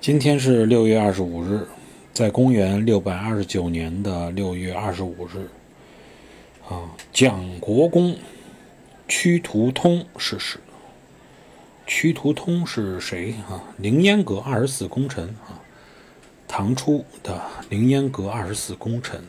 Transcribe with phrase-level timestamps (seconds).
[0.00, 1.60] 今天是六月二十五日，
[2.14, 5.46] 在公元六百二十九年的六月二十五日，
[6.66, 8.16] 啊，蒋国公
[9.06, 10.58] 屈图通逝世。
[11.86, 13.62] 屈图通是谁啊？
[13.76, 15.60] 凌烟阁二十四功臣啊，
[16.48, 17.38] 唐初的
[17.68, 19.22] 凌烟阁二十四功臣。